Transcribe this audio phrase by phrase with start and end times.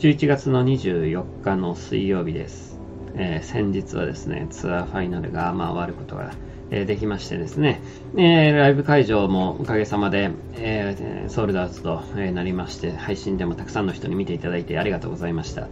[0.00, 2.80] 11月の24日の水曜日です。
[3.16, 6.32] えー、先日はですね、ツアーファイナルがまあ終わることが
[6.70, 7.82] えできましてですね、
[8.16, 15.68] えー、ライブ会場もおかげさまで、え、ソールドアウトと、なりまして、配信でもたくさんの人に見ていただいてありがとうございました。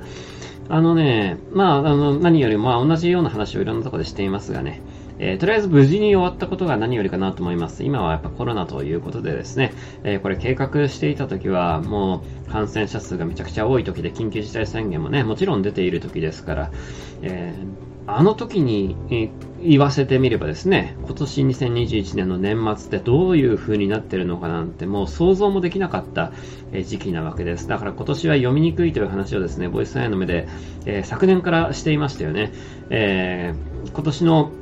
[0.69, 4.83] あのね、まあ、あの、何よりも、同じような話をいろんなところでしていますがね、
[5.19, 7.85] えー、とりあえず無事に終わったことが何よりかなと思います。
[7.85, 9.73] 今はやっぱコロナということでですね、
[10.05, 16.71] えー、これ計画していた時はもう感染者数がめちゃくちゃ多い時で緊急事態宣言もね、もちろん出ている時ですから、
[17.23, 18.97] えーあの時に、
[19.61, 26.33] 言わせてみればですね、今年2021年の年末ってどういう風になってるのかなんてもう想像もできなかった
[26.85, 27.69] 時期なわけです。
[27.69, 30.49] だから今年は読みにくいという話をですね、ボイスアイの目で、
[30.87, 32.53] え、昨年からしていましたよね。
[32.89, 33.53] え、
[33.93, 34.53] 今年の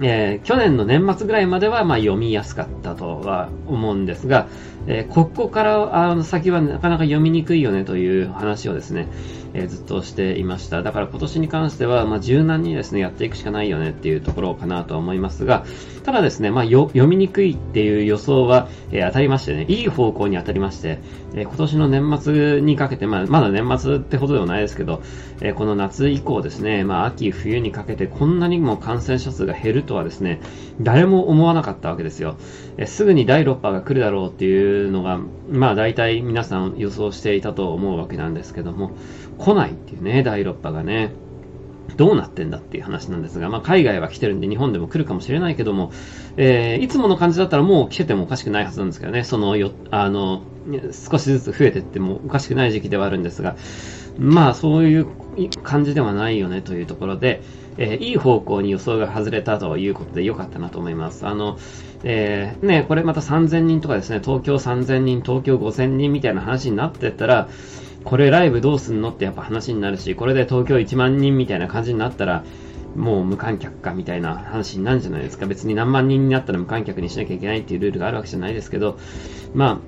[0.00, 4.48] えー、去年の年末ぐらいまではまあ読みやすかったとは思うんですが、
[4.86, 9.08] えー、ここからあの先はなかなか読みにくいよねという話をですね、
[9.54, 10.82] え、ずっとしていました。
[10.82, 15.64] だから今年に関しては、まあ、柔軟にですね、やっていくしかないよねっていうところかなとは思いますが、
[16.04, 21.00] ただですね、まあ、読みにくいっていう予想は、えー、当たりましてね、いい方向に当たりまして、
[21.34, 25.02] えー、今年の年末にかけて、まあ、まだ年末ってほどではないですけど、
[25.40, 30.40] えー、この夏以降ですね、まあ、秋、冬にかけてこんなにも感染者数が減るとはですね、
[30.80, 32.36] 誰も思わなかったわけですよ。
[32.76, 38.92] えすぐに第6波が来るだろうっていうのが、まあ大体皆さん予想していたと思うわけなんですけども、
[39.38, 41.12] 来ないっていうね、第6波がね。
[41.96, 45.90] どうなってんだっていう話なんですが、まあ、海外は来てるんで日本でも来るかもしれないけども、
[46.36, 50.42] えー、いつもの感じだったらもう来ててもおかしくないはずなんですけどね、そのよ、あの、
[50.92, 53.56] 少しずつ増えていってもおかしくない時期ではあるんですが、
[54.18, 55.06] まあそういう
[55.62, 57.42] 感じではないよねというところで、
[57.78, 61.26] えー、いい方向に予想が外れたということで良かったなと思います。
[61.26, 61.58] あの、
[62.04, 67.48] えー、ね、これまた3000人とかですね、東京3000人、東京5000人みたいな話になってったら、
[68.08, 72.42] これライブどうすんのってやっぱ話になるし、これで東京1万人みたいな感じになったら、
[72.96, 75.44] もう無観客かみたいな話になるんじゃないですか。
[75.44, 78.98] 別に何万人になったら無観客にしなきゃいけないっていうルールがあるわけじゃないですけど、
[79.52, 79.82] ま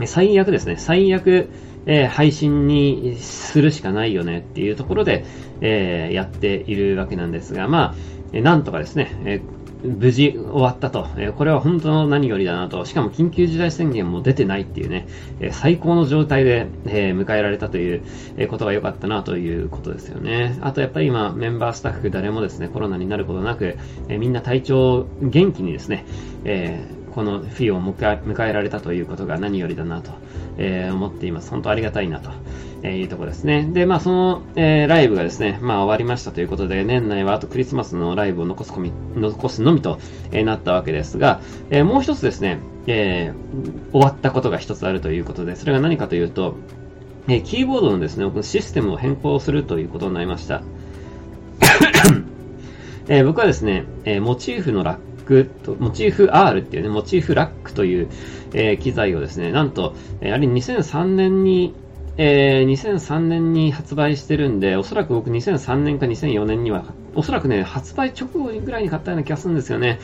[0.00, 0.76] あ、最悪ですね。
[0.78, 1.50] 最悪、
[1.84, 5.26] えー、配信にするしかないよねっていうところで、
[5.60, 7.94] えー、やっているわけなんですが、ま
[8.32, 9.42] あ、なんとかですね、え
[9.84, 15.06] 無事終わったと、えこれは本当の何よりだなと、しかも緊急事態宣言も出てないっていうね、
[15.40, 18.02] え最高の状態で、え迎えられたという、
[18.38, 20.58] えことが良かったなということですよね。
[20.62, 23.76] あとやっぱり今、メンバースタッフ誰もですね、コロナになることなく、
[24.08, 26.06] えみんな体調元気にですね、
[26.44, 26.80] え
[27.14, 30.12] このフィーを迎えられたということが何よりだなと、
[30.58, 31.50] え思っています。
[31.50, 32.30] 本当ありがたいなと。
[32.84, 33.66] えいうところですね。
[33.72, 39.98] で、まあ、その、えー、ライブがですね、まあ、終わりましたということで、年内はあとクリスマスのライブを残すこみ残すのみと、
[40.32, 43.32] えー、なったわけですが、え、もう一つですね、え、
[43.92, 46.56] 終わったことが一つあるということで、それが何かというと、
[47.26, 50.62] え、キーボードのですね、システムを変更するということになりました。
[53.08, 58.08] え、僕はですね、え、モチーフのラックと、モチーフ R っていうね、モチーフラックという、
[58.52, 61.74] えー、機材をですね、なんと、えー、あれ2003年に、
[62.16, 66.84] えー、2003年に発売してるんで、おそらく僕2003年か2004年には、
[67.14, 69.98] おそらくね、発売直後ぐらいに買ったような気がするんですよね。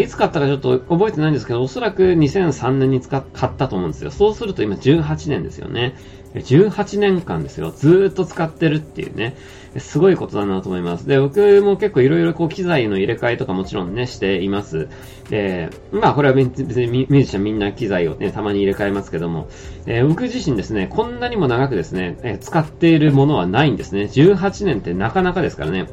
[0.00, 4.10] いつ買ったかちょっと覚えてないんですけど、おそらく2003年に使っ買ったと思うんですよ。
[4.10, 5.94] そうすると今18年ですよね。
[6.34, 7.70] 18年間ですよ。
[7.70, 9.36] ずっと使ってるっていうね。
[9.78, 11.06] すごいことだなと思います。
[11.06, 14.88] で、僕も結構いろいろこう機材の入れ替えとかもちろんね、しています。
[15.28, 19.48] で、まあこれは別にミュージシャンみんな機材をね、たまに入れ替えますけども、
[19.86, 24.04] えー、僕自身ですね、こんなにも長くですね、えー、使っているものはないんですね。
[24.04, 25.88] 18年ってなかなかですからね。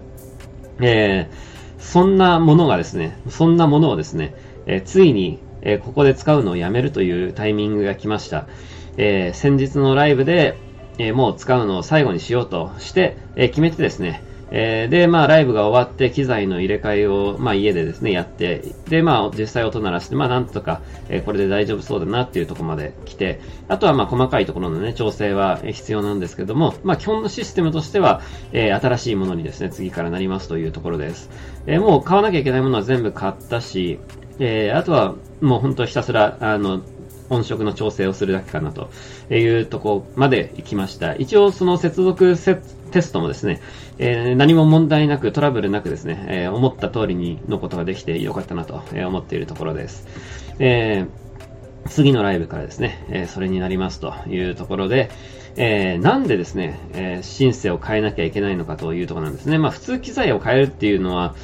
[0.80, 1.51] えー、
[1.82, 4.34] そんなものがですね、そんなものをですね、
[4.68, 8.46] え、ついに、え、ここで使うのをやめるというタイミングが来ました。
[8.98, 10.56] え、先日のライブで、
[11.00, 23.40] え、もう使うのを最後にしようとして、え、決めてですね、えー、で、まあ、ライブが終わって、機材の入れ替えを、まあ、家でですね、やって、で、まあ、実際音鳴らして、まあ、なんとか、えー、これで大丈夫そうだなっていうところまで来て、
[23.70, 28.22] あとは、まあ、細かいところのね、調整は必要なんですけども、まあ、基本のシステムとしては、
[28.52, 31.30] えー、新しいものにですね、次からなりますというところです。
[31.66, 34.00] えー、もう買わなきゃいけないものは全部買ったし、
[34.40, 36.82] えー、あとは、もう本当ひたすら、あの、
[37.32, 38.90] 音色の調整をするだけかなと
[39.34, 41.16] いうとこまで行きました。
[41.16, 42.36] 一応その接続
[42.92, 43.62] テストもですね、
[43.98, 50.06] えー、何も問題なくトラブルなくですね、えー、思った通りにのことができてよかったなと思っているところです。
[50.60, 55.10] えー、次のライブからですね、えそれになりますというところで、
[55.56, 59.58] えー、なんでですね、えー、シンセを変えなきゃいけないのかというところなんですね。
[59.58, 61.36] まあ普通機材を変えるっていうのは、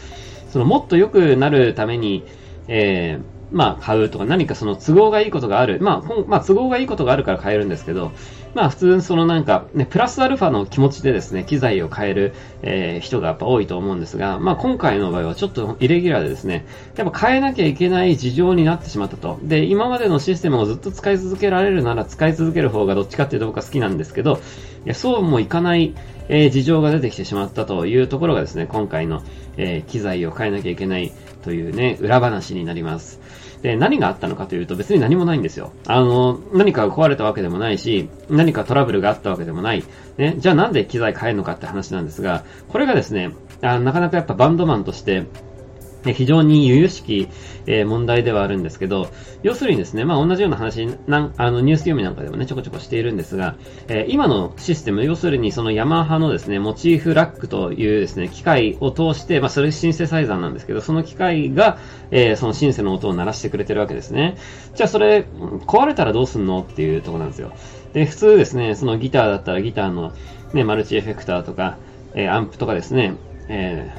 [0.50, 2.26] そのもっと良くなるために、
[2.68, 5.80] えーまあ、買うとか何かその都合がいいことがある。
[5.82, 8.12] まあ、まあ、都合がいいことがあるから買えるんですけど、
[8.54, 12.34] まあ、普通そのなんか、ね、プラスアルファの気持ちでですね、機材を変える、
[12.64, 16.66] えー、人がやっぱ多いと思うんですが、まあ、今回の場合はちょっとイレギュラーでですね、
[16.96, 19.40] やっぱ変えなきゃいけない事情になってしまったと。
[19.44, 24.40] で、今までのシステムをずっと使い続けられるなら使い続ける方がどっちかっていうと僕は好きなんですけど、
[24.86, 25.94] いやそうもいかない、
[26.30, 29.22] えー、事情が出てきてしまったというところがですね、今回の、
[29.58, 31.12] えー、機材を変えなきゃいけない
[31.44, 33.20] というね、裏話になります。
[33.62, 35.72] で、何があったのかというと別に何もないんですよ。
[35.88, 39.84] あの、何か壊れたわけでもないし、何かトラブルがあったわけでもない。
[40.18, 43.32] ね、じゃあなんで機材変えるのかって話なんですが、これがですね、
[43.62, 45.26] あなかなかやっぱバンドマンとして、
[46.14, 47.28] 非常に由々しき、
[47.66, 49.10] え、問題ではあるんですけど、
[49.44, 53.56] 要するにですね、まあ、同じような話なんあのニュース読みなんかでもね、ちょこちょこしているんですが、
[53.88, 61.78] えー、今のシステム、要するにそのヤマハのですね、モチーフラックというですね、機械を通して、まあ、それシンセサイザーなんですけど、その機械が、
[62.12, 64.38] えー、そのシンセの音を鳴らしてくれてるわけですね。
[64.76, 65.26] じゃあそれ、
[65.66, 67.52] 壊れたらどうすんのっていうところなんですよ。
[67.94, 70.14] で、普通ですね、そのギターだったらギターの
[70.54, 71.78] ね、マルチエフェクターとか、
[72.16, 73.16] えアンプとかですね、
[73.50, 73.92] え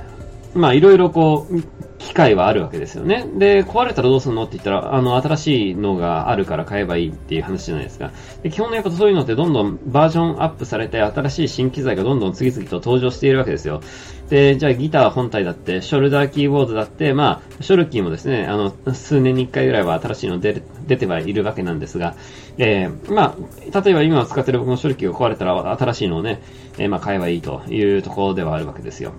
[0.55, 1.63] まあいろいろこう、
[2.09, 3.27] 機械はあるわけですよね。
[3.37, 8.13] で、壊れたらどうするのって言ったら、あの、新しいのがあるから買えばいいっていう話じゃないですか。
[8.43, 13.83] で、基本のやっぱそういうのってどんどんバージョンアップされて、新しい新機材がどんどん次々と登場しているわけですよ。
[14.31, 22.15] で、じゃあギター本体だって、ショルダーキーボードだって、まあ、ショルキーもですね、あの、数年に1回ぐらいは新しいの出出てはいるわけなんですが、
[22.57, 26.41] えー、まあ、例えば今使ってる僕のショルキーが壊れたら新しいのをね、
[26.79, 29.13] えー、まあ買えばいいというところではあるわけですよ。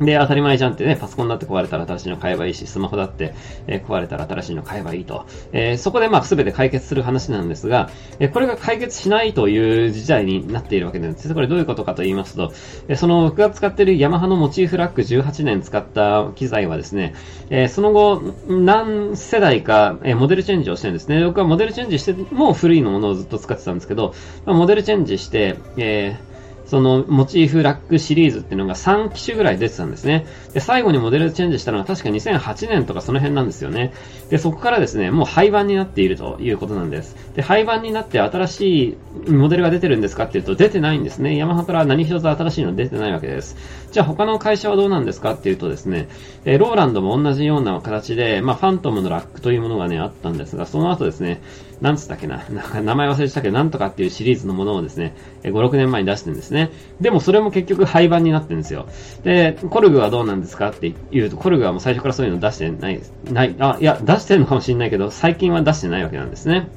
[0.00, 3.34] で、当たり前じゃんってね、パソコンだって壊れたら新しいの買えばいいし、スマホだって、
[3.68, 5.26] えー、壊れたら新しいの買えばいいと。
[5.52, 11.32] えー、そこでまあ全て解決する話なんですが、えー、これが解決しないという事態になっているわけなんです。
[11.32, 12.52] これどういうことかと言いますと、
[12.88, 17.14] えその僕が使っているヤマハのモチーフラック18年使った機材はですね、
[17.50, 21.24] えその後何世代か、えモデルチェンジをしてるんですね。
[21.24, 24.14] 僕はモデルチェンジしても古いのものをずっと使ってたんですけど、
[24.44, 26.33] まあ、モデルチェンジして、えー
[26.66, 30.26] そのモチーフラックシリーズっていうのが3機種ぐらい出てたんですね。
[30.52, 33.92] で、最後にモデルチェンジしたのは確か2008年とかその辺なんですよね。
[34.30, 37.16] で、そこからですね、もう廃盤になっているということなんです。
[37.34, 38.96] で、廃盤になって新し
[39.26, 41.36] いモデルが出てるんですかっていうと出てないんですね。
[41.36, 43.56] ヤマハから何一つ新しいの出てないわけです。
[43.92, 46.08] じゃあ他の会社はどうなんですかっていうとですね、
[46.44, 51.40] えローランドも同じような形で、まあ、ファントムのラックというものがね、あったんですが、その後ですね、
[51.80, 56.70] なんつったっけな、なんか名前忘れてたけど、なんとかっていうシリーズのものをですね、5、6年前に出してるんですね。
[57.00, 58.86] でもそれも結局廃盤になってるんですよ。
[59.22, 63.00] で、コルグはどうなんですかって言うと、コルグはもう最初からそういうの出してない、
[63.30, 66.68] ない、あ、いや、出してるのかもしれないけど、最近は出してないわけなんですね。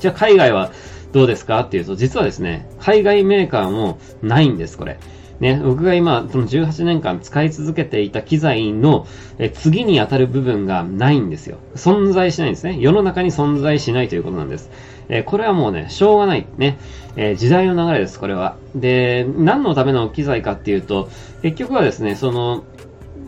[0.00, 0.72] じゃあ海外は
[1.12, 4.98] どうですかっていうと、実はですね、海外メーカーもないんです、これ。
[5.40, 9.06] ね、僕が今、その18年間使い続けていた機材の
[9.38, 11.58] え次に当たる部分がないんですよ。
[11.74, 12.78] 存在しないんですね。
[12.80, 14.70] 世の中に存在しないということなんです。
[15.08, 16.46] えこれはもうね、しょうがない。
[16.56, 16.78] ね、
[17.16, 18.56] えー、時代の流れです、これは。
[18.74, 21.10] で、何のための機材かっていうと、
[21.42, 22.64] 結局はですね、その、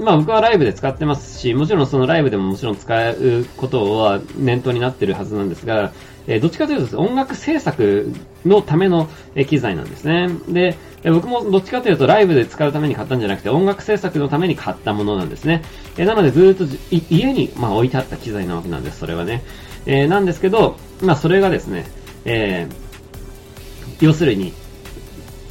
[0.00, 5.92] まあ僕はライブで使ってますし、もちろんそのライブでももちろん使うことは念頭になってるはずなんですが、
[6.26, 8.12] えどっちかというと音楽制作
[8.44, 9.08] のための、
[9.46, 10.28] 機材なんですね。
[10.48, 15.62] で、え僕もどっちかというとライブで使うために買ったんじゃなくて音楽制作のために買ったものなんですね。
[15.96, 19.42] えなのでずっと家に、まあ、置いてあった機材なわけなんです、それはね。
[19.86, 21.86] えー、なんですけど、まあそれがですね、
[22.24, 24.52] えー、要するに、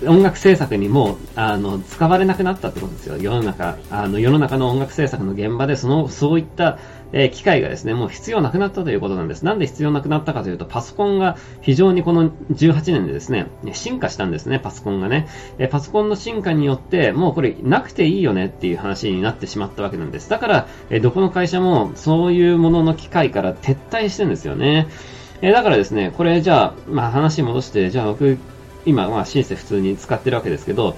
[0.05, 3.17] 音楽制作にもあの使われなくなったってことですよ。
[3.17, 6.77] 世の中、あの世の中の音楽制作の現場でそのそういった
[7.13, 9.43] えー、機械がですね、もう必要なくなったということなんです。
[9.45, 15.27] なんで必要なくなったかというと、パソコンが非常にこの18年でですね、進化したんですね、パソコンがね。
[15.57, 20.29] えー、パソコンの進化によって、もうこれなくていいよねっていう話になってしまったわけなんです。
[20.29, 24.87] だから、えー、どこの会社もそういうものの機械から撤退してるんですよね。
[25.41, 28.37] えだからですね、これじゃあ、まあ話戻して、じゃあ僕、
[28.87, 30.97] 今、まあシンセ普通に使ってるわけですけど、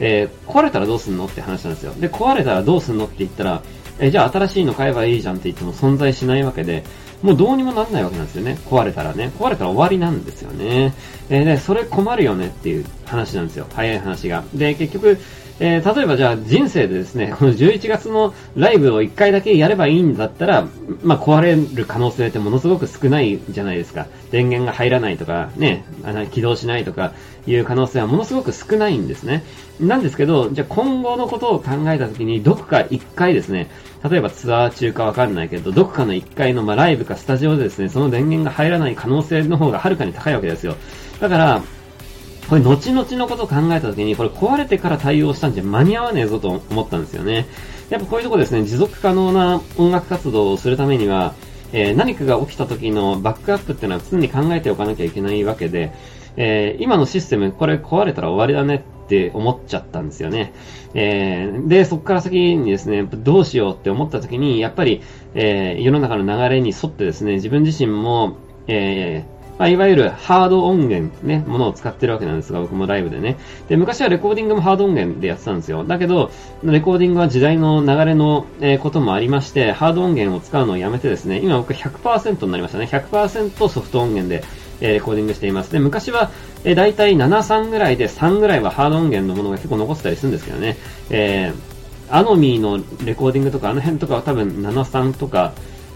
[0.00, 1.92] え壊れたらどうすんのって話なんですよ。
[1.94, 3.62] で、壊れたらどうすんのって言ったら、
[3.98, 6.84] え、じゃあ新しいの買えばいいじゃんって言っても存在しないわけで、
[7.22, 8.58] もうどうにもなんないわけなんですよね。
[8.66, 9.32] 壊れたらね。
[9.38, 10.94] 壊れたら終わりなんですよね。
[11.28, 13.66] えー、で、それ困るよねっていう話なんですよ。
[13.74, 14.44] 早い話が。
[14.54, 15.18] で、結局、
[15.60, 20.66] えー、例えばじゃあ人生でですね、 この11月のライブを1回だけやればいいんだったら、
[21.02, 24.06] まあ、壊れる可能性ってものすごく少ないじゃないですか。
[24.30, 27.12] 電源が入らないとか、ね、あの起動しないとか
[27.46, 29.42] いう可能性はものすごく少ないんですね。
[29.80, 33.68] なんですけど、じゃあ今後のことを考えたときに、どこか1回ですね、
[34.08, 40.76] 例えばツアー中かわかんないけど、どこかの1回のまあライブかスタジオでですね、その電源が入らない可能性の方がはるかに高いわけですよ。
[41.20, 41.62] だから、
[42.48, 47.46] これ後々のことを考えた時に、これ壊れてから対応したんじゃ間に合わねえぞと思ったんですよね。
[47.90, 51.34] やっぱこういうとこですね、持続可能な音楽活動をするためには、
[51.72, 55.92] えー、何かが起きた時のバックアップっていうのは常に考えておかなきゃいけないわけで、
[56.36, 60.54] えー、今のシステム、これ壊れたら終わりだねって思っちゃったんですよね。
[60.94, 65.02] えー、で、そこから先にですね、どうしようって思った時に、やっぱり、
[65.34, 68.36] え、世の中の流れに沿ってですね、自分自身も、
[68.68, 73.36] えー、まあ、いわゆるハード音源ね、ものを使ってるわけなんですが、僕もライブでね。
[73.68, 75.84] で、昔はレコーディングもハード音源でやってたんですよ。
[75.84, 76.30] だけど、
[76.62, 82.88] レコーディングは時代の流れの、えー、こともありまして、ハード音源を使うのをやめてですね、今僕100%になりましたね。
[82.90, 84.44] 100%ソフト音源で、
[84.80, 85.72] えー、レコーディングしています。
[85.72, 86.30] で、昔は、
[86.62, 90.76] えー、大体7、3ぐらいで3ぐらいはハード音源のものが結構残ってたりするんですけどね。
[91.10, 95.52] えー、アノミーのレコーディングとか、あの辺とかは多分7、3とか、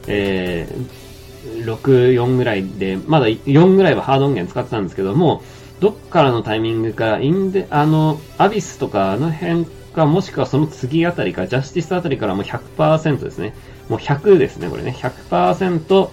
[0.08, 1.11] えー、
[1.44, 5.42] 6、4ぐらいで、まだ4ぐらいはハード音源使ってたんですけども、
[5.80, 13.54] どっからのタイミングか、インデ、あの、アビスとかあの辺か、もしくはその次あたりか、ジャスティスあたりからもう100%ですね。
[13.88, 14.96] もう100ですね、これね。
[14.98, 16.10] 100%、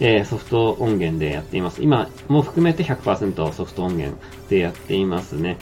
[0.00, 1.82] えー、ソフト音源でやっています。
[1.82, 5.58] 今も含めて100%ソフト音源でやっていますね。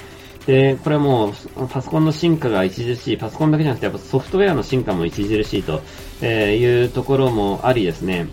[0.46, 1.34] で、これも
[1.70, 5.82] パソコンの進化が著しい、パソコンだけじゃなくてやっぱソフトウェアの進化も著しいと
[6.24, 8.28] いうところもありですね、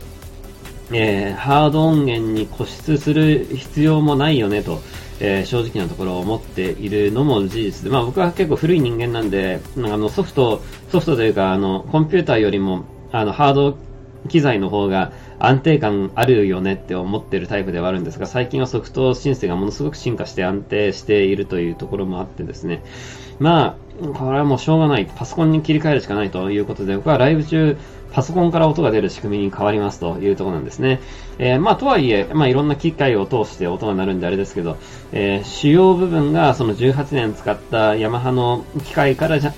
[0.91, 4.81] えー、ハード音源に固執する必要もないよねと、
[5.19, 10.61] えー、正直なところを思っているのも事実で、まあ僕は結構古い人間なんで、あのソフト、
[10.91, 13.77] ソフトというか、あの、コンピューターよりも、あの、ハード
[14.27, 22.83] 機材の方が安定感あるよねって思ってるタイプではあるんですが、最近はソフト申請がものすごく進化して安定しているというところもあってですね、
[23.39, 25.05] まあ、これはもうしょうがない。
[25.05, 27.77] パソコンに切り替えるしかないということで、僕はライブ中、
[28.11, 31.01] パソコンから音が出る仕組みに変わりますというところなんですね。
[31.37, 34.77] えー、まあ、とはいえ、まあ、いろんな機械を通して音が鳴るんであれですけど、
[35.11, 39.53] えー、主要部分がその18年使ったヤマハの機械からじゃ、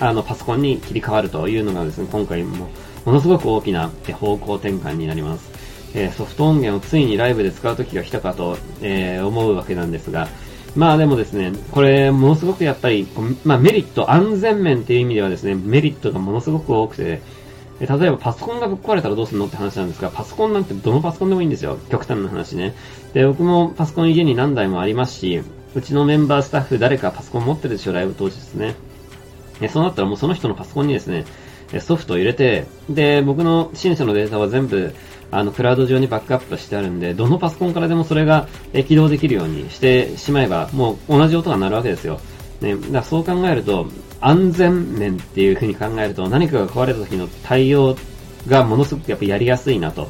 [0.00, 2.68] あの、パソコンに切り替わるというのがですね、今回も
[3.04, 5.50] ものすごく大きな方向転換になります。
[5.94, 10.28] え、ソフト音源をついにライブで使う時が来たかと、え、思うわけなんですが、
[10.74, 13.06] まあでもですね、これ、ものすごくやっぱり、
[13.44, 17.20] まあメリット、安全面っていう意味ではですね、メリットがものすごく多くて、
[17.80, 21.78] 例えばパソコンがぶっ壊れたらどうするのって話なんですが、パソコンなんてどのパソコンでもいいんですよ。
[21.90, 22.74] 極端な話ね。
[23.12, 25.42] で、僕もパソコン家に何台もありますし、
[25.74, 28.74] うちのメンバースタッフ誰かパソコン持ってるでしょ、ライブ当日ですね。
[29.68, 31.24] そうなったらもうその人のパソコンにですね、
[31.80, 34.94] ソフトを入れて、で、僕の新車のデータは全部、
[35.30, 38.48] あの、クラウド上にバックアップしてあるんで、どのパソコンからでもそれが
[38.86, 42.20] 起動できるようにしてしまえば、もう同じ音が鳴るわけですよ。
[42.60, 43.86] ね、だからそう考えると、
[44.20, 47.96] 安全面っていう風に考えると、何かが壊れた時の対応
[48.48, 50.08] がものすごくやっぱやりやすいなと、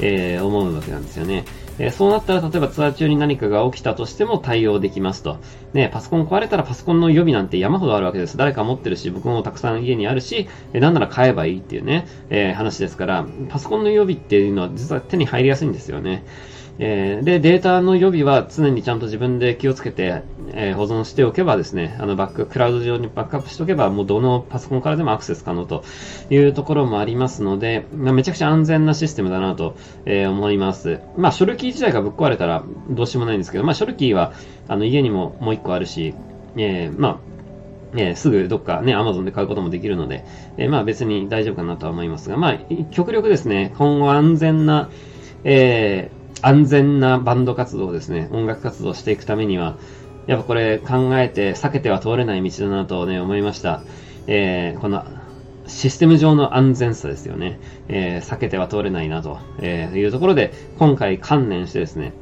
[0.00, 1.44] えー、思うわけなんですよね。
[1.78, 5.38] えー、そうなったら、例えばツアー中に何かが起きたとしても対応できますと。
[5.72, 8.36] ね、パソコン壊れたらパソコンの予備なんて山ほどあるわけです。
[8.36, 16.24] 誰か持ってるし、僕もたくさん家にあるし、えー、なんなら買えばいいっていうね、えー、話ですから、パソコンの予備っていうのは実は手に入りやすいんですよね。
[16.78, 25.84] えー、で、データの予備は常にちゃんと自分で気をつけて、えー、保存しておけばですね、あのバック、クラウド上にバックアップしておけば、もうどのパソコンからでもアクセス可能と
[26.28, 31.00] いうところもありますので、まあ、めちゃくちゃ安全なシステムだなと、えー、思います。
[31.16, 34.32] まあ、ショルキー自体がぶっ壊れたらどうしようもないんですけど、まあ、ショルキーは、
[34.68, 36.14] あの、家にももう一個あるし、
[36.56, 37.18] えー、まあ、
[37.94, 40.24] えー、すぐどっかね、アマゾンで買うこともできるので、
[40.58, 42.58] えー、まあ別に大丈夫かなとは思いますが、まあ、
[42.90, 44.90] 極力ですね、今後安全な、
[45.44, 46.10] え
[46.42, 49.76] 安全なバンド活動ですね、音楽活動していくためには、
[50.26, 53.82] やっぱこれ考えて避けては通れない道だなとね、思いました。
[54.26, 55.04] えー、この
[55.66, 57.60] システム上の安全さですよね。
[57.88, 62.12] えー、避けては通れないなとえいうところで、今回観念してですね、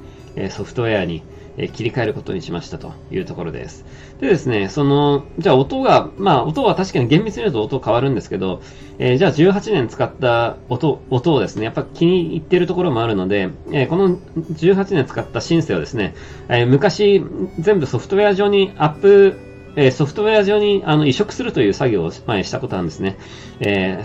[0.51, 1.23] ソフトウェアに
[1.57, 3.85] え切り替えることにしましたというところです。
[4.21, 8.61] でですね、その、じゃあ音が、まあ音は確かに厳密に言うと音変わるんですけど、
[8.99, 16.15] えー、じゃあ18年使った音、音をですね、やっぱ気に入ってるところもあるので、えー、この18年使ったシンセをですね、
[16.49, 17.25] えー、昔
[17.59, 19.39] 全部ソフトウェア上にアップ、
[19.77, 23.17] えソフトウェア上にあの移植するという作業を前したことあるんですね。
[23.59, 24.05] え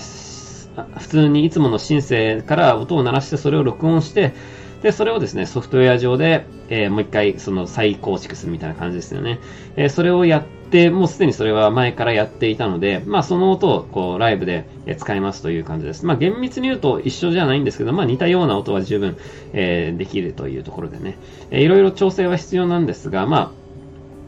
[0.97, 4.33] 普通にいつものシンセから音を鳴らしてそれを録音して、
[4.81, 9.39] で、それをですね、ソフトウェア上で、えー、もう一回、その再構築するみたいな感じですよね。
[9.75, 14.65] えー、それをやって、もうすでにそれは前からやっていたので、まあその音をこうライブで
[14.97, 16.05] 使いますという感じです。
[16.05, 19.17] まあ厳密に言うと一緒じゃないんですけど、まあ似たような音は十分、
[19.53, 21.17] えー、できるというところでね、
[21.49, 23.58] えー、いろいろ調整は必要なんですが、まあ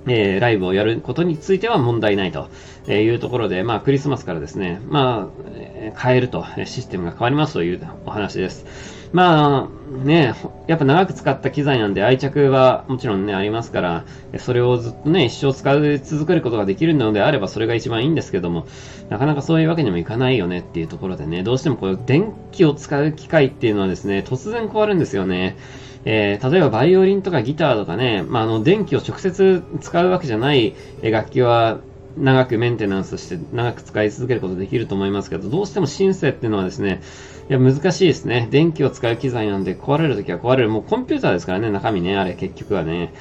[0.08, 2.50] えー、ライブをやることについては問題ないと
[2.92, 8.66] いうところで、まあ、クリスマスからですね、まあ、変えると、システムが変わりますというお話です。
[9.14, 10.34] まあ、ね、
[10.68, 14.06] やっぱ長く使った機材なんで愛着はもちろんね、ありますから、
[14.38, 18.68] それをずっとね、一生使い続けることができるのであればそれが一番いいんですけども、
[19.10, 25.58] なかなかそういうわけにもいかないよねっていうところでね、どうしてもこう電気を使う機械っていうのはですね、突然変わるんですよね。
[26.06, 31.80] えー、例えばバイオリンとかギターとかね、まあ、あの電気を直接使うわけじゃない楽器は
[32.18, 37.02] 長くメンテナンスして長く使い続けることできると思いますけど、どうしてもシンセっていうのはですね、
[37.50, 38.48] いや難しいですね。
[38.52, 40.70] 電気を使う機材なんで壊れるときは壊れる。
[40.70, 43.14] もうコンピューターですからね、中身ね、あれ結局はね。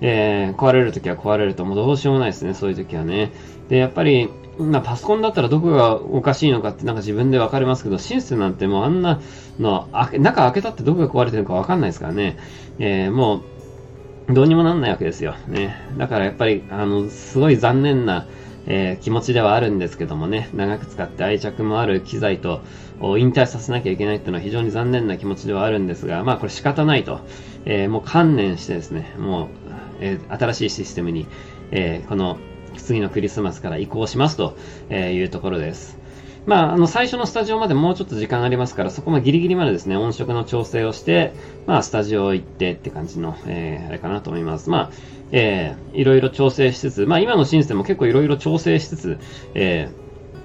[0.00, 3.32] えー、壊れるときは壊れるともうどうしようもないですね、そういうときはね。
[3.68, 9.20] で、やっぱり、まあ、パソコンだったらどこがおかしいのかってなんか自分でわかりますけど、シンセなんてもうあんな
[9.58, 9.88] の、
[10.18, 12.36] 中開けたってどこが壊れてるかわかんないですからね。
[12.78, 13.42] えー、も
[14.28, 15.34] う、どうにもなんないわけですよ。
[15.46, 15.76] ね。
[15.96, 18.26] だからやっぱり、あの、すごい残念な、
[18.66, 22.60] えー、気持ちではあるんですけどもね、長く使って愛着もある機材と
[23.00, 27.20] 引退させなきゃいけないっていうのは非常に残念な気持ちではあるんですが、まあこれ仕方ないと、
[27.64, 29.48] えー、もう観念してですね、もう、
[30.00, 31.26] え、新しいシステムに、
[31.70, 32.38] えこの
[32.82, 34.56] 次のクリスマスから移行しますと
[34.90, 35.98] いうところです。
[36.48, 41.34] まあ、あの、最初のスタジオまでもうちょっと時間ありますから、そこもギリギリまでですね、音色の調整をして、
[41.66, 44.70] まあ、スタジオ行ってって感じの、えー、あれかなと思います。
[44.70, 44.90] まあ、
[45.30, 49.18] えー、いろいろ調整しつつ、まあ、今のシンセも結構いろいろ調整しつつ、
[49.54, 49.90] え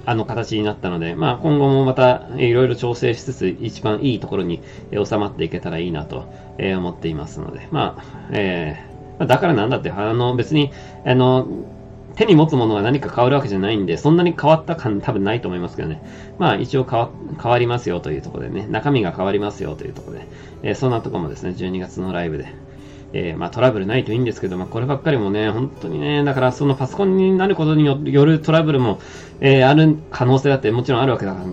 [0.06, 4.62] ー、あの形になったので、まあ、今後もまたいろいろ調整しつつ、一番いいところに
[4.92, 6.25] 収まっていけたらいいなと
[6.60, 10.74] 思っていますので、まあ、えー、だからなんだって、あの、別に、
[11.06, 11.48] あの、
[12.15, 16.01] 手に持つものが何か変わるわけじゃないんで、そんなに変わった感多分ないと思いますけどね。
[16.38, 17.10] まあ一応変わ
[17.41, 20.27] 変わりますよというところでね、中身が変わりますよというところで、
[20.63, 22.53] えー、そんなとこもですね、12月のライブで、
[23.13, 29.00] えー、まあトラブルないといいんですけど、まあこればっかりもね、本当にね、だからそのパソコンになることによるトラブルも、
[29.39, 31.46] えー、ある可能性だってもちろんあるわけだから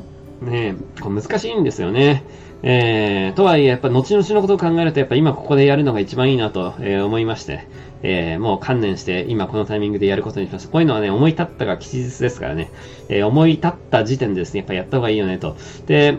[0.42, 2.24] ね、こう難しいんですよね。
[2.62, 7.66] えー、とはいえ、やっぱ後々のことを考えると、やっぱ今ここでやるのが一番いいなと、えー、思いまして、
[8.02, 10.68] えー、もう観念して今このタイミングでやることにしました。
[10.68, 12.70] こういうのはね、思い立ったが吉日ですからね、
[13.08, 15.56] えー、思い立った時点でですね、やっぱやった方がいいよねと。
[15.86, 16.18] で、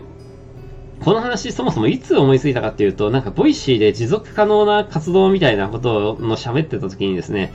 [1.04, 7.52] この話そもそもいつ思いついたかっていうと、なんかボイシーで持続可能な活動みたいなことの喋ってた時にですね、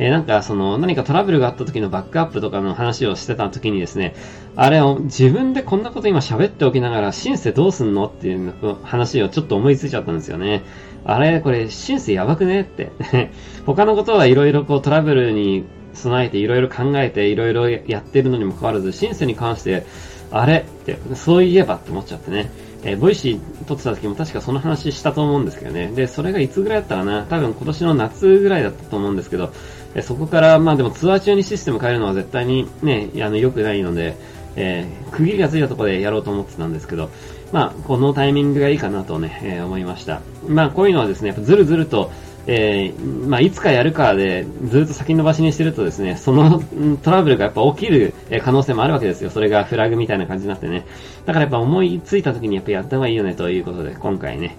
[0.00, 4.14] えー、なんかその何かトラブルがあった時のバックアップとかの話をしてた時にですね、
[4.56, 10.62] あれを自分でこんなこと今喋っておきながらシンセどうすんのっていう話をちょっと思いついちゃったんですよね。
[11.04, 12.90] あれこれシンセやばくねって。
[13.66, 19.84] 他のことはいろいろこうトラブルに備えていろいろ考えていろいろやってるのにもかかわらず、シンセに関して
[20.30, 20.64] あれ？
[20.66, 22.50] って、そういえばって思っちゃってね。
[22.82, 25.92] えー、ボイシー撮ってた時も確かその話したと思うんですけどね。
[25.94, 27.24] で、それがいつぐらいだったかな？
[27.24, 29.52] 多分今年の夏ぐらいだったと思うんですけど、
[29.94, 34.16] え、そこから、まあでもツアー中にシステム変えるのは絶対にね、あの、良くないので、
[34.56, 37.10] えー、区切りがついたところでやろうと思ってたんですけど、
[37.52, 40.22] まあ、このタイミングがいいかなとね、えー、思いました。
[40.46, 42.10] まあ、こういうのはですね、やっぱずるずると、
[42.46, 46.62] えー、まあ、いつかやるかでずっと先延ばしにしてるとですね、その
[47.02, 49.30] トラブルがやっぱ起きる可能性もあるわけですよ。
[49.30, 50.86] それがフラグみたいな感じになってね。
[51.26, 54.56] だからやっぱ思いついた時にやっぱやった方がいいよねということで、今回ね、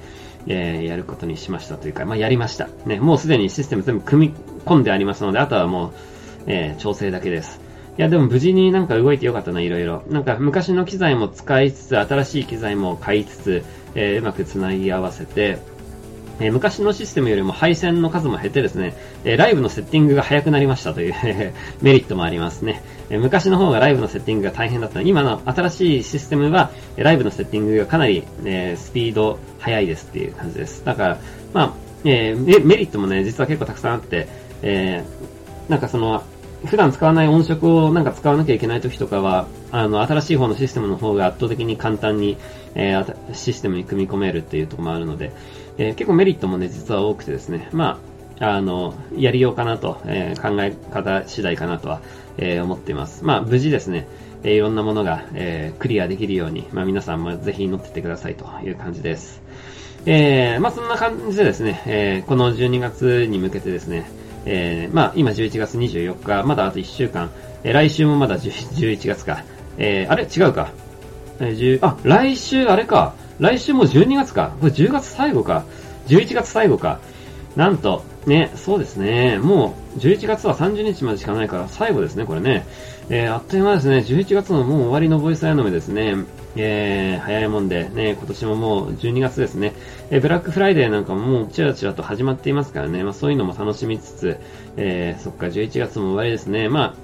[0.48, 2.68] えー、やることにしましたというか、まあ、やりました。
[2.86, 4.34] ね、もうすでにシステム全部組み
[4.66, 5.92] 込んでありますので、あとはもう、
[6.48, 7.62] えー、調整だけです。
[7.98, 10.04] いや、でも無事になんか動いてよかったな、いろいろ。
[10.10, 13.64] なんか昔の機材も使いつつ、新しい機材も買いつつ、
[13.96, 15.60] えー、うまく繋ぎ合わせて、
[16.42, 21.14] えー、昔のシステムよりも配線の数も減ってですね、えー、ライブのセッティングが早くなりましたという
[21.82, 22.82] メリットもありますね。
[23.12, 30.84] え昔の方がライブのセッティングが大変だった今の新しいシステムは、ライブのセッティングがかなり、えスピード速いですっていう感じです。
[30.84, 31.18] だから、
[31.54, 31.74] まあ、
[32.06, 34.28] えメリットもね、実は結構たくさんあって、
[34.64, 35.04] え
[35.68, 36.24] なんかその、
[36.66, 42.38] 普段使わない音色をなんか使わなきゃいけない時とかは、あの、新しい方のシステムの方が圧倒的に簡単に、
[42.76, 45.32] えー、システムに組み込めるっていうところもあるので、
[45.78, 48.00] えー、結構メリットもね、実は多くてですね、ま
[48.40, 52.02] あ、あの、やりようかなと、えー、考え方次第かなとは、
[52.38, 53.24] えー、思っています。
[53.24, 54.08] まあ、無事ですね、
[54.44, 59.42] え、いろんなものが、え、クリアできるように、まあ、皆さんもぜひ乗ってってくださいという感じです。
[60.06, 64.10] え、まあ、そんな感じでですね、え、この12月に向けてですね、
[64.46, 67.30] え、まあ、今11月24日、まだあと1週間、
[67.64, 69.44] え、来週もまだ11月か。
[69.78, 70.24] え、あれ？
[70.24, 70.72] 違うか。
[71.40, 73.14] えー、あ、来週あれか。
[73.42, 74.56] 来週も12月か。
[74.62, 75.66] これ10月最後か。
[76.08, 77.00] 11月最後か。
[77.56, 79.40] なんと、ね、そうですね。
[79.40, 82.68] もう、11月は30日までしかないから、最後ですね、これね。
[83.10, 83.98] えー、あっという間ですね。
[83.98, 86.18] 11月のもう終わりのボイスアイノメですね。
[86.56, 89.74] えー、早いもんで、ね、今年ももう12月ですね。
[90.12, 93.04] えー、ブラックフライデーなんかももうちらちらと始まっていますからね。
[93.04, 94.38] まあそういうのも楽しみつつ、
[94.78, 96.70] えー、そっか、11月も終わりですね。
[96.70, 96.96] まあ、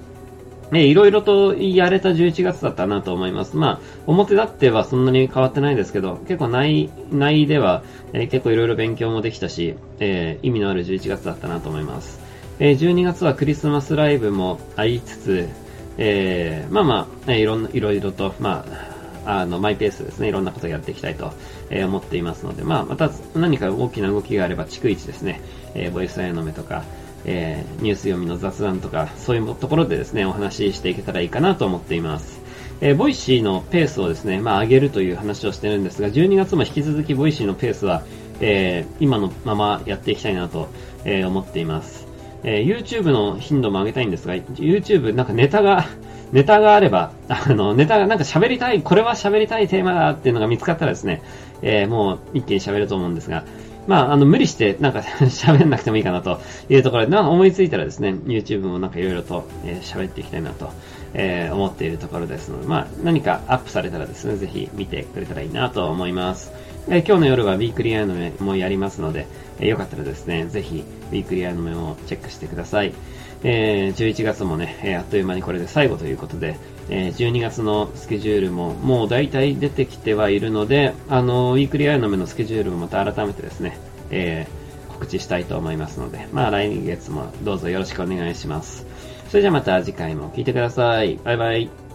[0.70, 3.56] ね、いろいろとやれた11月だったなと思います。
[3.56, 12.20] まあ、表立ってはそんなに変わってないですけど、結構内、内では、えー、結構いろいろ勉強もできたし、えー、意味のある11月だったなと思います。
[12.58, 15.48] えー、12月はクリスマスライブもありつつ、
[15.96, 18.98] えー、まあまあ、いろんな、いろいろと、まあ、
[19.40, 21.32] あの、マイペースですね、いろんなことやっていきたいと、
[21.70, 25.40] え、思っていますので、まあ、また何か大きな動きがあれば、逐一ですね、
[25.74, 26.82] え、ボイスアヤノ.メとか、
[27.30, 32.40] えー、ニュース読みの雑談とか、そういうところでですね、お話ししていけたらいいかなと思っています。
[32.80, 38.02] えー、ボイシーのペースをですね、まあ、上げるという話をしてるんですが、12月も引き続きボイシーのペースは、
[38.40, 40.68] えー、今のままやっていきたいなと、
[41.04, 42.06] え、思っています。
[42.44, 45.84] えー、YouTube の頻度も上げたいんですが、YouTube なんかネタが、
[46.32, 51.20] ネタがあれば、 あの、ネタがなんか喋りたい、これは喋りたいテーマだっていうのが見つかったらですね、
[51.60, 53.44] えー、もう一気に喋ると思うんですが、
[53.88, 60.70] まあ、あの、無理して、なんか 喋んなくてもいいかなというところで、なんか思いついたらですね、YouTube もなんかいろいろと喋、えー、っていきたいなと、
[61.14, 66.52] えー、思っているところですので、まあ、何かアップされたらですね、ぜひ見てくれたらいいなと思います。
[66.90, 69.26] え、今日の夜はウィークリーアニメもやりますので、
[69.60, 72.94] えー、よかったらですね、ぜひウィークリーアニメもチェックしてください。
[73.44, 76.56] えー、11月もね、え、あっという間にこれで最後ということで、
[76.88, 83.78] えー、12月のスケジュールももう大体出てきてはいるので、あの、ウィークリーアイの目のスケジュールもまた改めてですね、
[84.10, 88.86] えー、告知したいと思いますので、まあ来月もどうぞよろしくお願いします。
[89.28, 91.18] それじゃまた次回も聞いてください。
[91.22, 91.87] バイバイ。